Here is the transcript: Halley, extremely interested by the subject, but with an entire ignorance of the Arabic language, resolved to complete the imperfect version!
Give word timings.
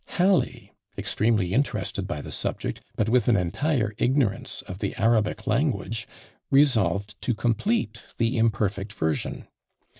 Halley, 0.15 0.73
extremely 0.97 1.53
interested 1.53 2.07
by 2.07 2.21
the 2.21 2.31
subject, 2.31 2.81
but 2.95 3.07
with 3.07 3.27
an 3.27 3.37
entire 3.37 3.93
ignorance 3.99 4.63
of 4.63 4.79
the 4.79 4.95
Arabic 4.95 5.45
language, 5.45 6.07
resolved 6.49 7.21
to 7.21 7.35
complete 7.35 8.01
the 8.17 8.35
imperfect 8.35 8.93
version! 8.93 9.47